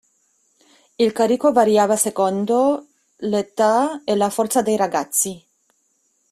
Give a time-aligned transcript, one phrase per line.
[0.97, 5.45] Il carico variava secondo l'età e la forza dei ragazzi.